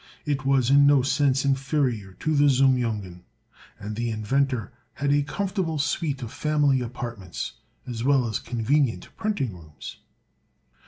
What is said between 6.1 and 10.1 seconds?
of family apartments, as well as convenient printing rooms.